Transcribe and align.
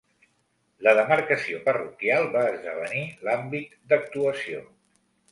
La 0.85 0.93
demarcació 0.99 1.59
parroquial 1.67 2.25
va 2.35 2.41
esdevenir 2.53 3.03
l'àmbit 3.27 3.77
d'actuació. 3.93 4.63